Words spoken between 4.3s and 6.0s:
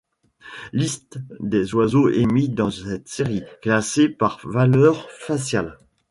valeur faciale.